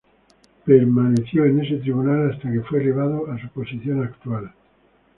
Permaneció 0.65 1.45
en 1.45 1.59
ese 1.59 1.75
tribunal 1.77 2.31
hasta 2.31 2.49
que 2.51 2.61
fue 2.61 2.81
elevado 2.81 3.31
a 3.31 3.39
su 3.39 3.47
posición 3.49 4.03
actual. 4.03 4.51